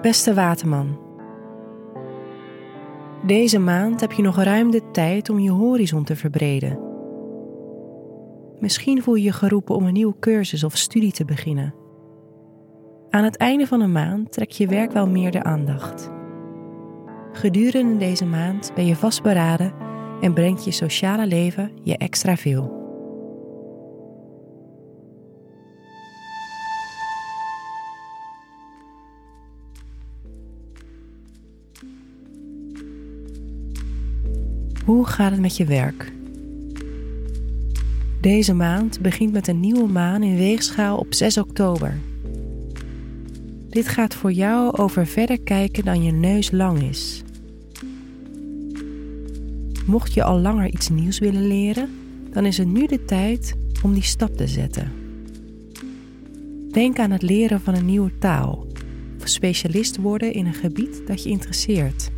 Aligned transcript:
Beste 0.00 0.34
Waterman. 0.34 0.98
Deze 3.26 3.58
maand 3.58 4.00
heb 4.00 4.12
je 4.12 4.22
nog 4.22 4.42
ruim 4.42 4.70
de 4.70 4.90
tijd 4.90 5.30
om 5.30 5.38
je 5.38 5.50
horizon 5.50 6.04
te 6.04 6.16
verbreden. 6.16 6.78
Misschien 8.58 9.02
voel 9.02 9.14
je 9.14 9.22
je 9.22 9.32
geroepen 9.32 9.74
om 9.74 9.86
een 9.86 9.92
nieuwe 9.92 10.14
cursus 10.20 10.64
of 10.64 10.76
studie 10.76 11.12
te 11.12 11.24
beginnen. 11.24 11.74
Aan 13.10 13.24
het 13.24 13.36
einde 13.36 13.66
van 13.66 13.80
een 13.80 13.92
maand 13.92 14.32
trekt 14.32 14.56
je 14.56 14.66
werk 14.66 14.92
wel 14.92 15.06
meer 15.06 15.30
de 15.30 15.42
aandacht. 15.42 16.10
Gedurende 17.32 17.96
deze 17.96 18.26
maand 18.26 18.72
ben 18.74 18.86
je 18.86 18.96
vastberaden 18.96 19.72
en 20.20 20.34
brengt 20.34 20.64
je 20.64 20.70
sociale 20.70 21.26
leven 21.26 21.72
je 21.82 21.96
extra 21.96 22.36
veel. 22.36 22.79
Hoe 34.84 35.06
gaat 35.06 35.30
het 35.30 35.40
met 35.40 35.56
je 35.56 35.64
werk? 35.64 36.12
Deze 38.20 38.54
maand 38.54 39.00
begint 39.00 39.32
met 39.32 39.48
een 39.48 39.60
nieuwe 39.60 39.88
maan 39.88 40.22
in 40.22 40.36
weegschaal 40.36 40.98
op 40.98 41.14
6 41.14 41.38
oktober. 41.38 41.98
Dit 43.68 43.88
gaat 43.88 44.14
voor 44.14 44.32
jou 44.32 44.76
over 44.76 45.06
verder 45.06 45.40
kijken 45.40 45.84
dan 45.84 46.02
je 46.02 46.12
neus 46.12 46.50
lang 46.50 46.82
is. 46.82 47.22
Mocht 49.86 50.14
je 50.14 50.24
al 50.24 50.38
langer 50.38 50.72
iets 50.72 50.88
nieuws 50.88 51.18
willen 51.18 51.46
leren, 51.46 51.88
dan 52.32 52.44
is 52.44 52.58
het 52.58 52.68
nu 52.68 52.86
de 52.86 53.04
tijd 53.04 53.56
om 53.82 53.92
die 53.92 54.02
stap 54.02 54.36
te 54.36 54.46
zetten. 54.46 54.92
Denk 56.70 56.98
aan 56.98 57.10
het 57.10 57.22
leren 57.22 57.60
van 57.60 57.74
een 57.74 57.86
nieuwe 57.86 58.18
taal 58.18 58.66
specialist 59.30 59.96
worden 59.96 60.32
in 60.32 60.46
een 60.46 60.54
gebied 60.54 61.06
dat 61.06 61.22
je 61.22 61.30
interesseert. 61.30 62.10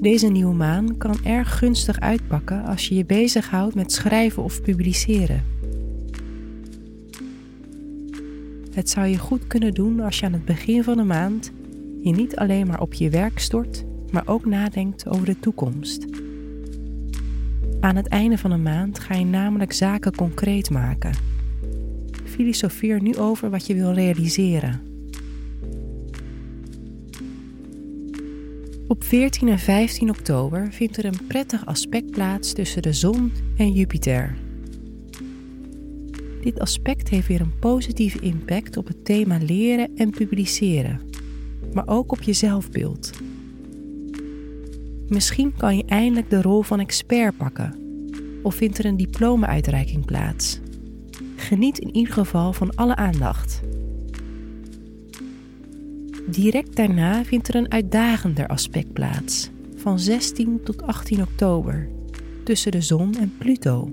Deze 0.00 0.26
nieuwe 0.26 0.54
maan 0.54 0.96
kan 0.96 1.16
erg 1.24 1.58
gunstig 1.58 2.00
uitpakken 2.00 2.64
als 2.64 2.88
je 2.88 2.94
je 2.94 3.04
bezighoudt 3.04 3.74
met 3.74 3.92
schrijven 3.92 4.42
of 4.42 4.62
publiceren. 4.62 5.44
Het 8.72 8.90
zou 8.90 9.06
je 9.06 9.18
goed 9.18 9.46
kunnen 9.46 9.74
doen 9.74 10.00
als 10.00 10.18
je 10.18 10.26
aan 10.26 10.32
het 10.32 10.44
begin 10.44 10.84
van 10.84 10.96
de 10.96 11.02
maand 11.02 11.52
je 12.02 12.10
niet 12.10 12.36
alleen 12.36 12.66
maar 12.66 12.80
op 12.80 12.94
je 12.94 13.10
werk 13.10 13.38
stort, 13.38 13.84
maar 14.10 14.22
ook 14.26 14.44
nadenkt 14.44 15.08
over 15.08 15.26
de 15.26 15.38
toekomst. 15.40 16.06
Aan 17.80 17.96
het 17.96 18.06
einde 18.06 18.38
van 18.38 18.50
de 18.50 18.56
maand 18.56 18.98
ga 18.98 19.14
je 19.14 19.24
namelijk 19.24 19.72
zaken 19.72 20.14
concreet 20.14 20.70
maken. 20.70 21.12
Filosofeer 22.38 23.02
nu 23.02 23.16
over 23.16 23.50
wat 23.50 23.66
je 23.66 23.74
wil 23.74 23.92
realiseren. 23.92 24.80
Op 28.88 29.04
14 29.04 29.48
en 29.48 29.58
15 29.58 30.10
oktober 30.10 30.72
vindt 30.72 30.96
er 30.96 31.04
een 31.04 31.26
prettig 31.26 31.66
aspect 31.66 32.10
plaats 32.10 32.52
tussen 32.52 32.82
de 32.82 32.92
zon 32.92 33.32
en 33.56 33.72
Jupiter. 33.72 34.36
Dit 36.42 36.60
aspect 36.60 37.08
heeft 37.08 37.26
weer 37.26 37.40
een 37.40 37.58
positieve 37.58 38.18
impact 38.18 38.76
op 38.76 38.86
het 38.86 39.04
thema 39.04 39.38
leren 39.40 39.90
en 39.96 40.10
publiceren, 40.10 41.00
maar 41.72 41.88
ook 41.88 42.12
op 42.12 42.22
je 42.22 42.32
zelfbeeld. 42.32 43.10
Misschien 45.08 45.54
kan 45.56 45.76
je 45.76 45.84
eindelijk 45.86 46.30
de 46.30 46.42
rol 46.42 46.62
van 46.62 46.80
expert 46.80 47.36
pakken 47.36 47.74
of 48.42 48.54
vindt 48.54 48.78
er 48.78 48.84
een 48.84 48.96
diploma-uitreiking 48.96 50.04
plaats. 50.04 50.60
Geniet 51.48 51.78
in 51.78 51.94
ieder 51.96 52.12
geval 52.12 52.52
van 52.52 52.74
alle 52.74 52.96
aandacht. 52.96 53.60
Direct 56.26 56.76
daarna 56.76 57.24
vindt 57.24 57.48
er 57.48 57.54
een 57.54 57.72
uitdagender 57.72 58.46
aspect 58.46 58.92
plaats, 58.92 59.50
van 59.76 59.98
16 59.98 60.60
tot 60.64 60.82
18 60.82 61.22
oktober, 61.22 61.88
tussen 62.44 62.72
de 62.72 62.80
zon 62.80 63.14
en 63.14 63.32
Pluto. 63.38 63.90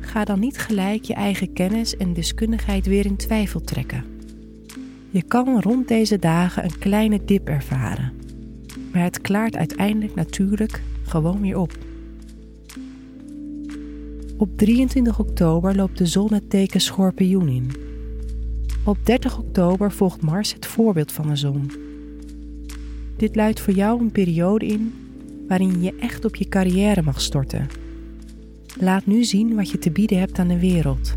Ga 0.00 0.24
dan 0.24 0.40
niet 0.40 0.58
gelijk 0.58 1.04
je 1.04 1.14
eigen 1.14 1.52
kennis 1.52 1.96
en 1.96 2.12
deskundigheid 2.12 2.86
weer 2.86 3.06
in 3.06 3.16
twijfel 3.16 3.60
trekken. 3.60 4.04
Je 5.10 5.22
kan 5.22 5.60
rond 5.60 5.88
deze 5.88 6.18
dagen 6.18 6.64
een 6.64 6.78
kleine 6.78 7.24
dip 7.24 7.48
ervaren, 7.48 8.12
maar 8.92 9.02
het 9.02 9.20
klaart 9.20 9.56
uiteindelijk 9.56 10.14
natuurlijk 10.14 10.82
gewoon 11.02 11.40
weer 11.40 11.58
op. 11.58 11.78
Op 14.44 14.56
23 14.56 15.18
oktober 15.18 15.76
loopt 15.76 15.98
de 15.98 16.06
zon 16.06 16.32
het 16.32 16.50
teken 16.50 16.80
Schorpioen 16.80 17.48
in 17.48 17.70
op 18.84 18.98
30 19.02 19.38
oktober 19.38 19.92
volgt 19.92 20.22
Mars 20.22 20.52
het 20.52 20.66
voorbeeld 20.66 21.12
van 21.12 21.28
de 21.28 21.36
zon. 21.36 21.70
Dit 23.16 23.36
luidt 23.36 23.60
voor 23.60 23.74
jou 23.74 24.00
een 24.00 24.12
periode 24.12 24.66
in 24.66 24.94
waarin 25.48 25.82
je 25.82 25.94
echt 26.00 26.24
op 26.24 26.36
je 26.36 26.48
carrière 26.48 27.02
mag 27.02 27.20
storten. 27.20 27.68
Laat 28.78 29.06
nu 29.06 29.24
zien 29.24 29.54
wat 29.54 29.70
je 29.70 29.78
te 29.78 29.90
bieden 29.90 30.18
hebt 30.18 30.38
aan 30.38 30.48
de 30.48 30.58
wereld. 30.58 31.14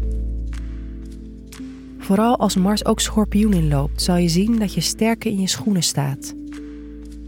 Vooral 1.98 2.38
als 2.38 2.56
Mars 2.56 2.86
ook 2.86 3.00
schorpioen 3.00 3.54
inloopt, 3.54 4.02
zal 4.02 4.16
je 4.16 4.30
zien 4.30 4.60
dat 4.60 4.74
je 4.74 4.82
sterker 4.82 5.32
in 5.32 5.40
je 5.40 5.48
schoenen 5.48 5.84
staat. 5.84 6.36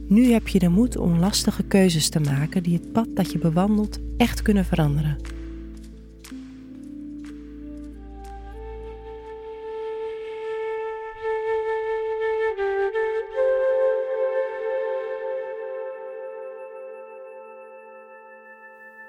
Nu 0.08 0.32
heb 0.32 0.48
je 0.48 0.60
de 0.60 0.70
moed 0.70 0.98
om 0.98 1.20
lastige 1.20 1.64
keuzes 1.64 2.10
te 2.10 2.20
maken 2.20 2.64
die 2.64 2.74
het 2.74 2.92
pad 2.92 3.08
dat 3.14 3.32
je 3.32 3.38
bewandelt 3.38 4.00
echt 4.18 4.42
kunnen 4.42 4.66
veranderen. 4.66 5.38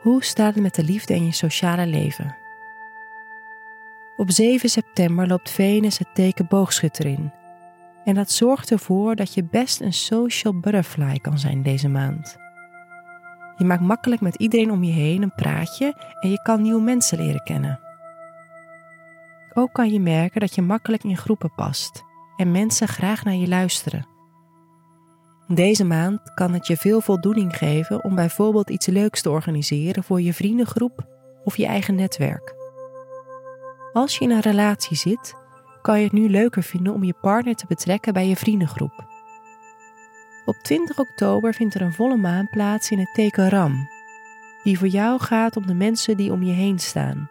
Hoe 0.00 0.25
staat 0.25 0.55
het 0.55 0.62
met 0.62 0.75
de 0.75 0.84
liefde 0.84 1.15
in 1.15 1.25
je 1.25 1.33
sociale 1.33 1.87
leven? 1.87 2.37
Op 4.16 4.31
7 4.31 4.69
september 4.69 5.27
loopt 5.27 5.50
Venus 5.50 5.99
het 5.99 6.15
teken 6.15 6.47
boogschutter 6.49 7.06
in. 7.06 7.33
En 8.05 8.15
dat 8.15 8.31
zorgt 8.31 8.71
ervoor 8.71 9.16
dat 9.16 9.34
je 9.34 9.44
best 9.44 9.81
een 9.81 9.93
social 9.93 10.61
butterfly 10.61 11.19
kan 11.19 11.38
zijn 11.38 11.62
deze 11.62 11.88
maand. 11.88 12.37
Je 13.56 13.65
maakt 13.65 13.81
makkelijk 13.81 14.21
met 14.21 14.34
iedereen 14.34 14.71
om 14.71 14.84
je 14.84 14.93
heen 14.93 15.22
een 15.22 15.34
praatje 15.34 15.94
en 16.21 16.31
je 16.31 16.43
kan 16.43 16.62
nieuwe 16.62 16.82
mensen 16.82 17.19
leren 17.19 17.44
kennen. 17.44 17.81
Ook 19.55 19.72
kan 19.72 19.91
je 19.91 20.00
merken 20.00 20.41
dat 20.41 20.55
je 20.55 20.62
makkelijk 20.62 21.05
in 21.05 21.17
groepen 21.17 21.53
past 21.55 22.03
en 22.37 22.50
mensen 22.50 22.88
graag 22.88 23.25
naar 23.25 23.34
je 23.34 23.49
luisteren. 23.49 24.09
Deze 25.55 25.84
maand 25.84 26.34
kan 26.34 26.53
het 26.53 26.66
je 26.66 26.77
veel 26.77 27.00
voldoening 27.00 27.56
geven 27.56 28.05
om 28.05 28.15
bijvoorbeeld 28.15 28.71
iets 28.71 28.87
leuks 28.87 29.22
te 29.22 29.31
organiseren 29.31 30.05
voor 30.05 30.21
je 30.21 30.34
vriendengroep 30.34 31.06
of 31.44 31.56
je 31.56 31.66
eigen 31.66 31.94
netwerk. 31.94 32.55
Als 33.93 34.19
je 34.19 34.25
in 34.25 34.31
een 34.31 34.41
relatie 34.41 34.97
zit, 34.97 35.34
kan 35.83 35.99
je 35.99 36.05
het 36.05 36.12
nu 36.12 36.28
leuker 36.28 36.62
vinden 36.62 36.93
om 36.93 37.05
je 37.05 37.15
partner 37.21 37.55
te 37.55 37.66
betrekken 37.69 38.12
bij 38.12 38.28
je 38.28 38.37
vriendengroep. 38.37 39.05
Op 40.44 40.55
20 40.62 40.99
oktober 40.99 41.55
vindt 41.55 41.75
er 41.75 41.82
een 41.82 41.93
volle 41.93 42.17
maan 42.17 42.49
plaats 42.50 42.91
in 42.91 42.99
het 42.99 43.15
teken 43.15 43.49
Ram, 43.49 43.88
die 44.62 44.78
voor 44.78 44.88
jou 44.88 45.21
gaat 45.21 45.56
om 45.56 45.67
de 45.67 45.75
mensen 45.75 46.17
die 46.17 46.32
om 46.32 46.43
je 46.43 46.53
heen 46.53 46.78
staan. 46.78 47.31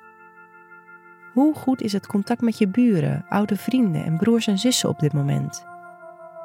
Hoe 1.34 1.56
goed 1.56 1.82
is 1.82 1.94
het 1.94 2.08
contact 2.08 2.42
met 2.42 2.58
je 2.58 2.68
buren, 2.68 3.26
oude 3.30 3.56
vrienden 3.56 4.04
en 4.04 4.18
broers 4.18 4.48
en 4.48 4.58
zussen 4.58 4.90
op 4.90 5.00
dit 5.00 5.14
moment? 5.14 5.69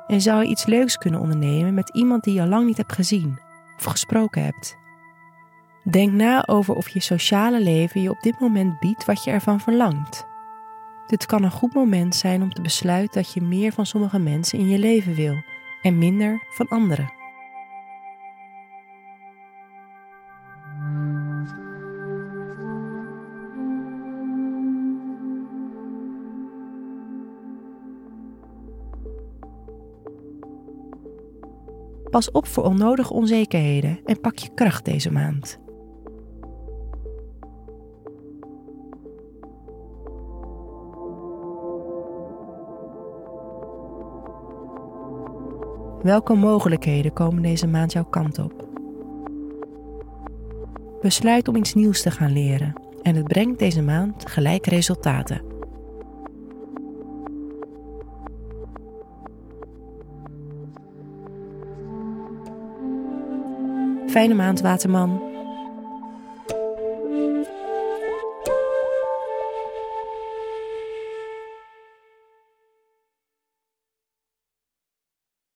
En 0.07 0.21
zou 0.21 0.43
je 0.43 0.49
iets 0.49 0.67
leuks 0.67 0.99
kunnen 0.99 1.21
ondernemen 1.21 1.75
met 1.75 1.89
iemand 1.89 2.25
die 2.25 2.35
je 2.35 2.41
al 2.41 2.47
lang 2.47 2.67
niet 2.67 2.77
hebt 2.77 2.93
gezien 2.93 3.39
of 3.77 3.85
gesproken 3.85 4.45
hebt? 4.45 4.77
Denk 5.91 6.13
na 6.13 6.47
over 6.47 6.75
of 6.75 6.89
je 6.89 7.01
sociale 7.01 7.61
leven 7.61 8.03
je 8.03 8.11
op 8.11 8.23
dit 8.23 8.41
moment 8.41 8.81
biedt 8.81 9.05
wat 9.05 9.25
je 9.25 9.31
ervan 9.31 9.61
verlangt. 9.61 10.27
Dit 11.07 11.27
kan 11.27 11.43
een 11.43 11.51
goed 11.51 11.75
moment 11.75 12.15
zijn 12.15 12.43
om 12.43 12.53
te 12.53 12.63
besluiten 12.63 13.23
dat 13.23 13.33
je 13.33 13.41
meer 13.41 13.73
van 13.73 13.87
sommige 13.87 14.19
mensen 14.19 14.59
in 14.59 14.69
je 14.69 14.79
leven 14.79 15.15
wil 15.15 15.43
en 15.83 15.99
minder 15.99 16.43
van 16.49 16.69
anderen. 16.69 17.13
Pas 32.15 32.31
op 32.31 32.47
voor 32.47 32.65
onnodige 32.65 33.13
onzekerheden 33.13 34.01
en 34.05 34.21
pak 34.21 34.39
je 34.39 34.49
kracht 34.55 34.85
deze 34.85 35.13
maand. 35.13 35.59
Welke 46.03 46.35
mogelijkheden 46.35 47.13
komen 47.13 47.43
deze 47.43 47.67
maand 47.67 47.93
jouw 47.93 48.05
kant 48.05 48.39
op? 48.39 48.69
Besluit 51.01 51.49
om 51.49 51.57
iets 51.57 51.75
nieuws 51.75 52.03
te 52.03 52.11
gaan 52.11 52.33
leren 52.33 52.73
en 53.03 53.15
het 53.15 53.27
brengt 53.27 53.59
deze 53.59 53.83
maand 53.83 54.31
gelijk 54.31 54.67
resultaten. 54.67 55.54
Fijne 64.15 64.35
maand, 64.35 64.61
Waterman. 64.61 65.34